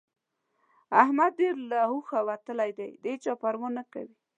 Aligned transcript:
احمد 1.03 1.31
ډېر 1.39 1.55
له 1.71 1.79
هوښه 1.89 2.19
وتلی 2.29 2.71
دی؛ 2.79 2.91
د 3.01 3.03
هيچا 3.13 3.33
پروا 3.41 3.69
نه 3.77 3.83
کوي. 3.93 4.15